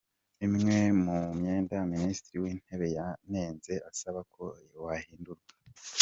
Imwe 0.45 0.77
mu 1.03 1.17
myenda 1.37 1.75
Minisitiri 1.93 2.37
w’Intebe 2.43 2.87
yanenze 2.97 3.73
asaba 3.89 4.19
ko 4.33 4.43
wahindurwa. 4.85 5.49